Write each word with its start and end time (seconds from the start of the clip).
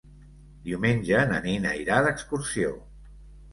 Diumenge 0.67 1.19
na 1.33 1.43
Nina 1.45 1.75
irà 1.83 2.01
d'excursió. 2.09 2.75